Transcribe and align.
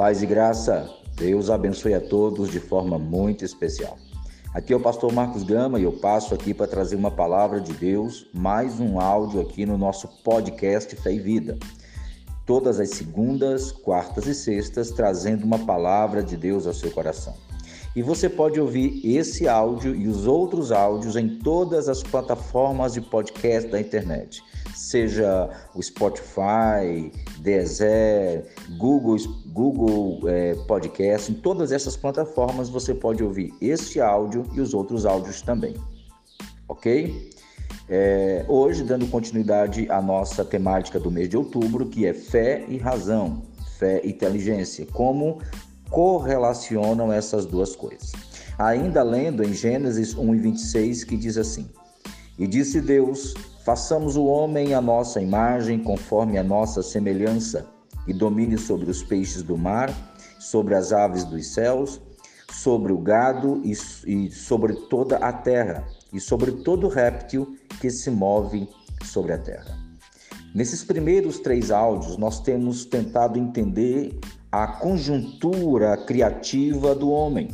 Paz 0.00 0.22
e 0.22 0.26
graça, 0.26 0.88
Deus 1.14 1.50
abençoe 1.50 1.92
a 1.92 2.00
todos 2.00 2.50
de 2.50 2.58
forma 2.58 2.98
muito 2.98 3.44
especial. 3.44 3.98
Aqui 4.54 4.72
é 4.72 4.76
o 4.76 4.80
pastor 4.80 5.12
Marcos 5.12 5.42
Gama 5.42 5.78
e 5.78 5.82
eu 5.82 5.92
passo 5.92 6.32
aqui 6.32 6.54
para 6.54 6.66
trazer 6.66 6.96
uma 6.96 7.10
palavra 7.10 7.60
de 7.60 7.74
Deus, 7.74 8.26
mais 8.32 8.80
um 8.80 8.98
áudio 8.98 9.42
aqui 9.42 9.66
no 9.66 9.76
nosso 9.76 10.08
podcast 10.24 10.96
Fé 10.96 11.12
e 11.12 11.20
Vida. 11.20 11.58
Todas 12.46 12.80
as 12.80 12.88
segundas, 12.88 13.72
quartas 13.72 14.26
e 14.26 14.34
sextas, 14.34 14.90
trazendo 14.90 15.44
uma 15.44 15.58
palavra 15.58 16.22
de 16.22 16.34
Deus 16.34 16.66
ao 16.66 16.72
seu 16.72 16.90
coração. 16.90 17.34
E 17.94 18.02
você 18.02 18.26
pode 18.26 18.58
ouvir 18.58 19.02
esse 19.04 19.46
áudio 19.46 19.94
e 19.94 20.08
os 20.08 20.26
outros 20.26 20.72
áudios 20.72 21.14
em 21.14 21.28
todas 21.40 21.90
as 21.90 22.02
plataformas 22.02 22.94
de 22.94 23.02
podcast 23.02 23.68
da 23.68 23.78
internet, 23.78 24.42
seja 24.80 25.50
o 25.74 25.82
Spotify, 25.82 27.12
Deezer, 27.38 28.46
Google, 28.78 29.16
Google 29.46 30.28
é, 30.28 30.54
Podcast, 30.66 31.30
em 31.30 31.34
todas 31.34 31.70
essas 31.70 31.96
plataformas 31.96 32.68
você 32.68 32.94
pode 32.94 33.22
ouvir 33.22 33.52
este 33.60 34.00
áudio 34.00 34.44
e 34.54 34.60
os 34.60 34.72
outros 34.72 35.04
áudios 35.04 35.42
também, 35.42 35.74
ok? 36.68 37.30
É, 37.88 38.44
hoje, 38.48 38.84
dando 38.84 39.06
continuidade 39.08 39.90
à 39.90 40.00
nossa 40.00 40.44
temática 40.44 40.98
do 40.98 41.10
mês 41.10 41.28
de 41.28 41.36
outubro, 41.36 41.86
que 41.86 42.06
é 42.06 42.14
fé 42.14 42.64
e 42.68 42.78
razão, 42.78 43.42
fé 43.78 44.00
e 44.04 44.10
inteligência, 44.10 44.86
como 44.92 45.40
correlacionam 45.90 47.12
essas 47.12 47.44
duas 47.44 47.74
coisas. 47.74 48.12
Ainda 48.56 49.02
lendo 49.02 49.42
em 49.42 49.52
Gênesis 49.52 50.14
1 50.14 50.34
e 50.34 50.38
26, 50.38 51.04
que 51.04 51.16
diz 51.16 51.36
assim: 51.36 51.68
E 52.38 52.46
disse 52.46 52.80
Deus: 52.80 53.34
Façamos 53.64 54.16
o 54.16 54.24
homem 54.24 54.74
à 54.74 54.80
nossa 54.80 55.20
imagem, 55.20 55.78
conforme 55.78 56.38
a 56.38 56.42
nossa 56.42 56.82
semelhança, 56.82 57.66
e 58.06 58.12
domine 58.12 58.56
sobre 58.56 58.90
os 58.90 59.02
peixes 59.02 59.42
do 59.42 59.56
mar, 59.56 59.92
sobre 60.38 60.74
as 60.74 60.92
aves 60.92 61.24
dos 61.24 61.46
céus, 61.48 62.00
sobre 62.50 62.92
o 62.92 62.98
gado 62.98 63.60
e, 63.64 63.72
e 64.06 64.30
sobre 64.30 64.74
toda 64.88 65.18
a 65.18 65.32
terra, 65.32 65.86
e 66.12 66.18
sobre 66.18 66.52
todo 66.52 66.88
réptil 66.88 67.56
que 67.80 67.90
se 67.90 68.10
move 68.10 68.68
sobre 69.04 69.32
a 69.32 69.38
terra. 69.38 69.78
Nesses 70.54 70.82
primeiros 70.82 71.38
três 71.38 71.70
áudios, 71.70 72.16
nós 72.16 72.40
temos 72.40 72.84
tentado 72.84 73.38
entender 73.38 74.18
a 74.50 74.66
conjuntura 74.66 75.96
criativa 75.96 76.94
do 76.94 77.08
homem. 77.10 77.48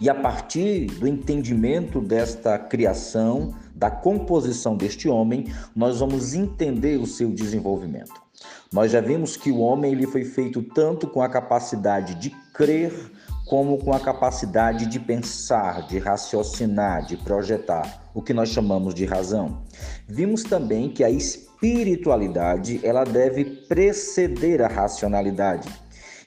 E 0.00 0.10
a 0.10 0.14
partir 0.14 0.86
do 0.86 1.06
entendimento 1.06 2.00
desta 2.00 2.58
criação, 2.58 3.54
da 3.74 3.90
composição 3.90 4.76
deste 4.76 5.08
homem, 5.08 5.52
nós 5.74 5.98
vamos 6.00 6.34
entender 6.34 6.98
o 6.98 7.06
seu 7.06 7.30
desenvolvimento. 7.30 8.22
Nós 8.72 8.90
já 8.90 9.00
vimos 9.00 9.36
que 9.36 9.50
o 9.50 9.58
homem 9.58 9.92
ele 9.92 10.06
foi 10.06 10.24
feito 10.24 10.62
tanto 10.62 11.06
com 11.06 11.22
a 11.22 11.28
capacidade 11.28 12.14
de 12.16 12.30
crer, 12.52 12.92
como 13.46 13.78
com 13.78 13.92
a 13.92 14.00
capacidade 14.00 14.86
de 14.86 14.98
pensar, 14.98 15.86
de 15.86 15.98
raciocinar, 15.98 17.04
de 17.04 17.16
projetar, 17.16 18.10
o 18.14 18.22
que 18.22 18.32
nós 18.32 18.48
chamamos 18.48 18.94
de 18.94 19.04
razão. 19.04 19.62
Vimos 20.08 20.42
também 20.42 20.88
que 20.88 21.04
a 21.04 21.10
espiritualidade 21.10 22.80
ela 22.82 23.04
deve 23.04 23.44
preceder 23.44 24.62
a 24.62 24.68
racionalidade. 24.68 25.68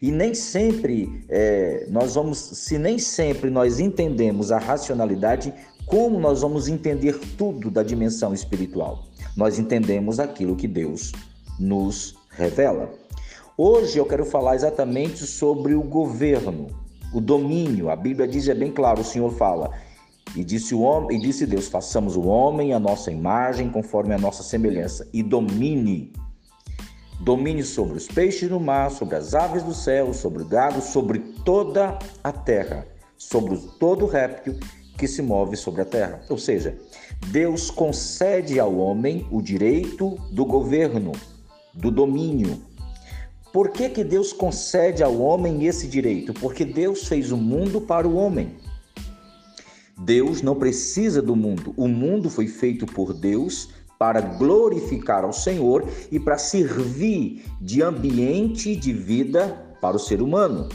E 0.01 0.11
nem 0.11 0.33
sempre 0.33 1.25
é, 1.27 1.87
nós 1.89 2.15
vamos, 2.15 2.37
se 2.37 2.77
nem 2.77 2.99
sempre 2.99 3.49
nós 3.49 3.79
entendemos 3.79 4.51
a 4.51 4.59
racionalidade, 4.59 5.53
como 5.85 6.19
nós 6.19 6.41
vamos 6.41 6.67
entender 6.67 7.17
tudo 7.37 7.71
da 7.71 7.81
dimensão 7.81 8.33
espiritual? 8.33 9.05
Nós 9.35 9.57
entendemos 9.57 10.19
aquilo 10.19 10.55
que 10.55 10.67
Deus 10.67 11.11
nos 11.59 12.15
revela. 12.29 12.91
Hoje 13.57 13.97
eu 13.97 14.05
quero 14.05 14.23
falar 14.23 14.55
exatamente 14.55 15.25
sobre 15.25 15.73
o 15.73 15.81
governo, 15.81 16.67
o 17.11 17.19
domínio. 17.19 17.89
A 17.89 17.95
Bíblia 17.95 18.27
diz 18.27 18.47
é 18.47 18.53
bem 18.53 18.71
claro, 18.71 19.01
o 19.01 19.05
Senhor 19.05 19.31
fala: 19.33 19.71
"E 20.35 20.43
disse 20.43 20.75
o 20.75 20.81
homem, 20.81 21.17
e 21.17 21.21
disse 21.21 21.47
Deus: 21.47 21.67
façamos 21.67 22.15
o 22.15 22.21
homem 22.27 22.73
a 22.73 22.79
nossa 22.79 23.11
imagem, 23.11 23.69
conforme 23.69 24.13
a 24.13 24.19
nossa 24.19 24.43
semelhança, 24.43 25.07
e 25.11 25.23
domine 25.23 26.13
domine 27.19 27.63
sobre 27.63 27.97
os 27.97 28.07
peixes 28.07 28.49
do 28.49 28.59
mar, 28.59 28.91
sobre 28.91 29.15
as 29.15 29.33
aves 29.33 29.63
do 29.63 29.73
céu, 29.73 30.13
sobre 30.13 30.43
o 30.43 30.45
gado, 30.45 30.81
sobre 30.81 31.19
toda 31.43 31.97
a 32.23 32.31
terra, 32.31 32.85
sobre 33.17 33.57
todo 33.79 34.05
réptil 34.05 34.57
que 34.97 35.07
se 35.07 35.21
move 35.21 35.55
sobre 35.55 35.81
a 35.81 35.85
terra. 35.85 36.21
Ou 36.29 36.37
seja, 36.37 36.77
Deus 37.27 37.69
concede 37.69 38.59
ao 38.59 38.75
homem 38.75 39.27
o 39.31 39.41
direito 39.41 40.15
do 40.31 40.45
governo, 40.45 41.11
do 41.73 41.91
domínio. 41.91 42.59
Por 43.53 43.69
que, 43.69 43.89
que 43.89 44.03
Deus 44.03 44.33
concede 44.33 45.03
ao 45.03 45.19
homem 45.19 45.65
esse 45.65 45.87
direito? 45.87 46.33
Porque 46.33 46.65
Deus 46.65 47.07
fez 47.07 47.31
o 47.31 47.37
mundo 47.37 47.81
para 47.81 48.07
o 48.07 48.15
homem. 48.15 48.55
Deus 49.99 50.41
não 50.41 50.55
precisa 50.55 51.21
do 51.21 51.35
mundo. 51.35 51.73
O 51.75 51.87
mundo 51.87 52.29
foi 52.29 52.47
feito 52.47 52.85
por 52.85 53.13
Deus 53.13 53.69
para 53.97 54.21
glorificar 54.21 55.23
ao 55.23 55.33
Senhor 55.33 55.87
e 56.11 56.19
para 56.19 56.37
servir 56.37 57.45
de 57.59 57.81
ambiente 57.81 58.75
de 58.75 58.93
vida 58.93 59.75
para 59.81 59.95
o 59.95 59.99
ser 59.99 60.21
humano. 60.21 60.69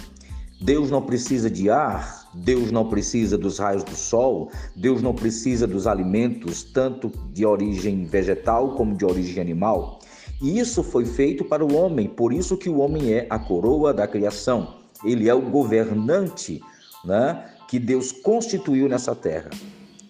Deus 0.60 0.90
não 0.90 1.02
precisa 1.02 1.50
de 1.50 1.68
ar, 1.68 2.30
Deus 2.34 2.70
não 2.70 2.88
precisa 2.88 3.36
dos 3.36 3.58
raios 3.58 3.82
do 3.82 3.96
sol, 3.96 4.50
Deus 4.76 5.02
não 5.02 5.12
precisa 5.12 5.66
dos 5.66 5.86
alimentos, 5.88 6.62
tanto 6.62 7.10
de 7.32 7.44
origem 7.44 8.04
vegetal 8.04 8.76
como 8.76 8.96
de 8.96 9.04
origem 9.04 9.42
animal. 9.42 9.98
E 10.40 10.58
isso 10.58 10.82
foi 10.82 11.04
feito 11.04 11.44
para 11.44 11.64
o 11.64 11.74
homem, 11.74 12.08
por 12.08 12.32
isso 12.32 12.56
que 12.56 12.68
o 12.68 12.78
homem 12.78 13.12
é 13.12 13.26
a 13.28 13.38
coroa 13.38 13.92
da 13.92 14.06
criação. 14.06 14.74
Ele 15.04 15.28
é 15.28 15.34
o 15.34 15.42
governante 15.42 16.60
né, 17.04 17.44
que 17.68 17.78
Deus 17.78 18.12
constituiu 18.12 18.88
nessa 18.88 19.14
terra. 19.14 19.50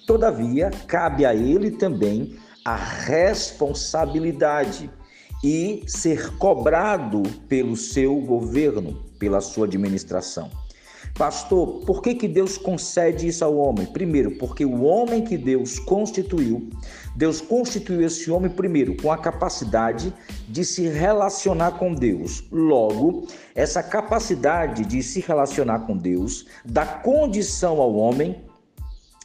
Todavia, 0.06 0.70
cabe 0.86 1.24
a 1.24 1.34
ele 1.34 1.70
também 1.70 2.36
a 2.64 2.76
responsabilidade 2.76 4.88
e 5.42 5.82
ser 5.86 6.36
cobrado 6.36 7.22
pelo 7.48 7.76
seu 7.76 8.20
governo, 8.20 9.02
pela 9.18 9.40
sua 9.40 9.66
administração. 9.66 10.50
Pastor, 11.14 11.84
por 11.84 12.00
que, 12.00 12.14
que 12.14 12.26
Deus 12.26 12.56
concede 12.56 13.28
isso 13.28 13.44
ao 13.44 13.56
homem? 13.56 13.86
Primeiro, 13.86 14.38
porque 14.38 14.64
o 14.64 14.82
homem 14.82 15.22
que 15.22 15.36
Deus 15.36 15.78
constituiu, 15.78 16.70
Deus 17.14 17.40
constituiu 17.40 18.06
esse 18.06 18.30
homem, 18.30 18.50
primeiro, 18.50 18.96
com 18.96 19.12
a 19.12 19.18
capacidade 19.18 20.12
de 20.48 20.64
se 20.64 20.88
relacionar 20.88 21.72
com 21.72 21.92
Deus. 21.92 22.44
Logo, 22.50 23.26
essa 23.54 23.82
capacidade 23.82 24.86
de 24.86 25.02
se 25.02 25.20
relacionar 25.20 25.80
com 25.80 25.96
Deus 25.96 26.46
dá 26.64 26.86
condição 26.86 27.78
ao 27.78 27.94
homem 27.94 28.42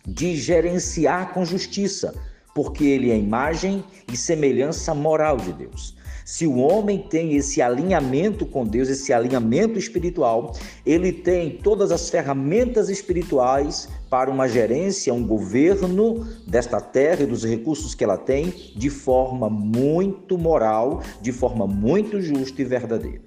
de 0.05 0.35
gerenciar 0.35 1.33
com 1.33 1.45
justiça, 1.45 2.13
porque 2.57 2.85
ele 2.85 3.11
é 3.11 3.15
imagem 3.15 3.83
e 4.11 4.17
semelhança 4.17 4.91
moral 4.95 5.37
de 5.37 5.53
Deus. 5.53 5.95
Se 6.25 6.47
o 6.47 6.57
homem 6.57 7.05
tem 7.07 7.35
esse 7.35 7.61
alinhamento 7.61 8.47
com 8.47 8.65
Deus, 8.65 8.89
esse 8.89 9.13
alinhamento 9.13 9.77
espiritual, 9.77 10.53
ele 10.83 11.11
tem 11.11 11.51
todas 11.51 11.91
as 11.91 12.09
ferramentas 12.09 12.89
espirituais 12.89 13.87
para 14.09 14.31
uma 14.31 14.47
gerência, 14.47 15.13
um 15.13 15.23
governo 15.23 16.25
desta 16.47 16.81
terra 16.81 17.21
e 17.21 17.27
dos 17.27 17.45
recursos 17.45 17.93
que 17.93 18.03
ela 18.03 18.17
tem 18.17 18.51
de 18.75 18.89
forma 18.89 19.51
muito 19.51 20.35
moral, 20.35 21.03
de 21.21 21.31
forma 21.31 21.67
muito 21.67 22.19
justa 22.19 22.59
e 22.59 22.65
verdadeira. 22.65 23.21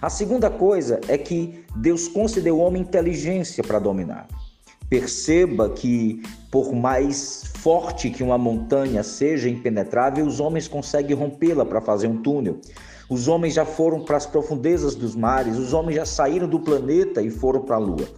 A 0.00 0.08
segunda 0.08 0.48
coisa 0.48 1.02
é 1.06 1.18
que 1.18 1.66
Deus 1.76 2.08
concedeu 2.08 2.62
ao 2.62 2.68
homem 2.68 2.80
inteligência 2.80 3.62
para 3.62 3.78
dominar. 3.78 4.26
Perceba 4.88 5.70
que, 5.70 6.22
por 6.50 6.72
mais 6.72 7.44
forte 7.56 8.10
que 8.10 8.22
uma 8.22 8.38
montanha 8.38 9.02
seja 9.02 9.48
impenetrável, 9.48 10.26
os 10.26 10.40
homens 10.40 10.68
conseguem 10.68 11.16
rompê-la 11.16 11.64
para 11.64 11.80
fazer 11.80 12.06
um 12.06 12.22
túnel. 12.22 12.60
Os 13.08 13.28
homens 13.28 13.54
já 13.54 13.64
foram 13.64 14.04
para 14.04 14.16
as 14.16 14.26
profundezas 14.26 14.94
dos 14.94 15.14
mares, 15.14 15.58
os 15.58 15.72
homens 15.72 15.96
já 15.96 16.06
saíram 16.06 16.48
do 16.48 16.60
planeta 16.60 17.22
e 17.22 17.30
foram 17.30 17.62
para 17.62 17.76
a 17.76 17.78
lua. 17.78 18.08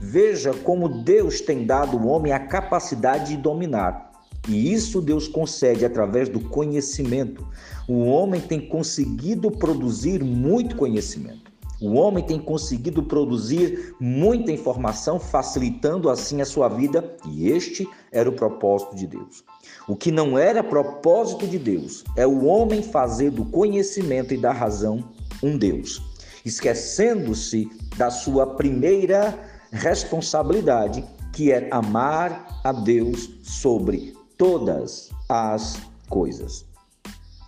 Veja 0.00 0.52
como 0.52 0.88
Deus 0.88 1.40
tem 1.40 1.64
dado 1.64 1.96
ao 1.96 2.06
homem 2.06 2.32
a 2.32 2.38
capacidade 2.38 3.34
de 3.34 3.42
dominar. 3.42 4.08
E 4.48 4.72
isso 4.72 5.00
Deus 5.00 5.28
concede 5.28 5.84
através 5.84 6.28
do 6.28 6.40
conhecimento. 6.40 7.46
O 7.86 8.04
homem 8.04 8.40
tem 8.40 8.60
conseguido 8.60 9.50
produzir 9.50 10.22
muito 10.22 10.76
conhecimento. 10.76 11.47
O 11.80 11.94
homem 11.94 12.24
tem 12.24 12.40
conseguido 12.40 13.04
produzir 13.04 13.94
muita 14.00 14.50
informação, 14.50 15.20
facilitando 15.20 16.10
assim 16.10 16.40
a 16.40 16.44
sua 16.44 16.68
vida, 16.68 17.16
e 17.26 17.48
este 17.50 17.88
era 18.10 18.28
o 18.28 18.32
propósito 18.32 18.96
de 18.96 19.06
Deus. 19.06 19.44
O 19.86 19.94
que 19.94 20.10
não 20.10 20.36
era 20.36 20.64
propósito 20.64 21.46
de 21.46 21.58
Deus 21.58 22.04
é 22.16 22.26
o 22.26 22.44
homem 22.46 22.82
fazer 22.82 23.30
do 23.30 23.44
conhecimento 23.44 24.34
e 24.34 24.38
da 24.38 24.52
razão 24.52 25.04
um 25.42 25.56
Deus, 25.56 26.02
esquecendo-se 26.44 27.70
da 27.96 28.10
sua 28.10 28.54
primeira 28.56 29.38
responsabilidade, 29.70 31.04
que 31.32 31.52
é 31.52 31.68
amar 31.70 32.60
a 32.64 32.72
Deus 32.72 33.30
sobre 33.42 34.16
todas 34.36 35.10
as 35.28 35.78
coisas. 36.08 36.66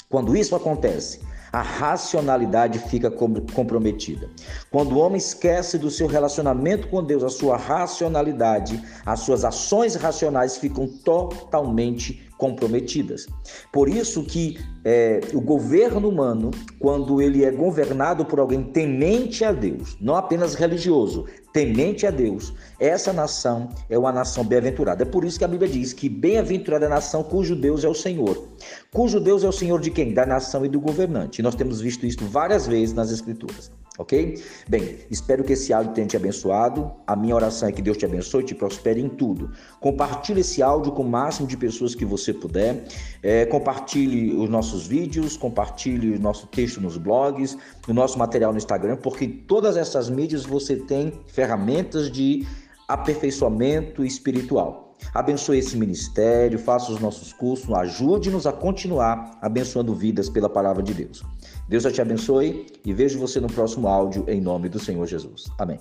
Quando 0.09 0.37
isso 0.37 0.55
acontece, 0.55 1.21
a 1.53 1.63
racionalidade 1.63 2.79
fica 2.79 3.11
comprometida. 3.11 4.29
Quando 4.71 4.93
o 4.93 4.99
homem 4.99 5.19
esquece 5.19 5.79
do 5.79 5.91
seu 5.91 6.07
relacionamento 6.07 6.89
com 6.89 7.03
Deus, 7.03 7.23
a 7.23 7.29
sua 7.29 7.57
racionalidade, 7.57 8.83
as 9.05 9.21
suas 9.21 9.45
ações 9.45 9.95
racionais 9.97 10.57
ficam 10.57 10.87
totalmente 10.87 12.30
comprometidas. 12.41 13.27
Por 13.71 13.87
isso 13.87 14.25
que 14.25 14.59
é, 14.83 15.21
o 15.35 15.43
governo 15.43 16.09
humano, 16.09 16.51
quando 16.79 17.21
ele 17.21 17.45
é 17.45 17.51
governado 17.51 18.25
por 18.25 18.41
alguém 18.41 18.63
temente 18.63 19.45
a 19.45 19.53
Deus, 19.53 19.95
não 20.01 20.17
apenas 20.17 20.55
religioso, 20.55 21.27
temente 21.53 22.07
a 22.07 22.11
Deus, 22.11 22.55
essa 22.81 23.13
nação 23.13 23.69
é 23.91 23.99
uma 23.99 24.11
nação 24.11 24.43
bem-aventurada. 24.43 25.03
É 25.03 25.07
por 25.07 25.23
isso 25.23 25.39
que 25.39 25.45
a 25.45 25.49
Bíblia 25.49 25.71
diz 25.71 25.93
que 25.93 26.09
bem-aventurada 26.09 26.87
é 26.87 26.89
a 26.89 26.95
nação 26.95 27.23
cujo 27.23 27.55
Deus 27.55 27.85
é 27.85 27.89
o 27.89 27.95
Senhor. 27.95 28.49
Cujo 28.91 29.21
Deus 29.21 29.45
é 29.45 29.49
o 29.49 29.53
Senhor 29.53 29.79
de 29.79 29.91
quem? 29.91 30.15
Da 30.15 30.25
nação 30.25 30.65
e 30.65 30.69
do 30.69 30.81
governante. 30.81 31.41
E 31.41 31.43
nós 31.43 31.55
temos 31.55 31.83
visto 31.83 32.07
isso 32.07 32.25
várias 32.25 32.67
vezes 32.67 32.95
nas 32.95 33.13
Escrituras 33.13 33.71
ok? 34.01 34.43
Bem, 34.67 34.97
espero 35.11 35.45
que 35.45 35.53
esse 35.53 35.73
áudio 35.73 35.93
tenha 35.93 36.07
te 36.07 36.17
abençoado. 36.17 36.91
A 37.07 37.15
minha 37.15 37.35
oração 37.35 37.69
é 37.69 37.73
que 37.73 37.83
Deus 37.83 37.99
te 37.99 38.07
abençoe 38.07 38.43
e 38.43 38.47
te 38.47 38.55
prospere 38.55 39.01
em 39.01 39.09
tudo. 39.09 39.53
Compartilhe 39.79 40.41
esse 40.41 40.63
áudio 40.63 40.93
com 40.93 41.03
o 41.03 41.09
máximo 41.09 41.47
de 41.47 41.57
pessoas 41.57 41.95
que 41.95 42.05
você 42.05 42.33
puder. 42.33 42.85
É, 43.23 43.45
compartilhe 43.45 44.35
os 44.35 44.49
nossos 44.49 44.87
vídeos, 44.87 45.37
compartilhe 45.37 46.17
o 46.17 46.19
nosso 46.19 46.47
texto 46.47 46.81
nos 46.81 46.97
blogs, 46.97 47.59
o 47.87 47.93
nosso 47.93 48.19
material 48.19 48.53
no 48.53 48.59
Instagram, 48.59 48.97
porque 48.97 49.29
todas 49.29 49.77
essas 49.77 50.09
mídias 50.09 50.45
você 50.45 50.77
tem 50.77 51.13
ferramentas 51.27 52.11
de 52.11 52.47
aperfeiçoamento 52.89 54.03
espiritual. 54.03 54.90
Abençoe 55.15 55.59
esse 55.59 55.77
ministério, 55.77 56.59
faça 56.59 56.93
os 56.93 57.01
nossos 57.01 57.33
cursos, 57.33 57.73
ajude-nos 57.73 58.47
a 58.47 58.53
continuar 58.53 59.39
abençoando 59.41 59.95
vidas 59.95 60.29
pela 60.29 60.49
palavra 60.49 60.83
de 60.83 60.95
Deus. 60.95 61.23
Deus 61.69 61.85
te 61.93 62.01
abençoe 62.01 62.67
e 62.85 62.93
vejo 62.93 63.19
você 63.19 63.41
no 63.41 63.49
próximo 63.49 63.89
áudio 63.89 64.25
em 64.29 64.41
nome 64.41 64.69
do 64.69 64.79
Senhor 64.79 65.07
Jesus. 65.07 65.51
Amém. 65.59 65.79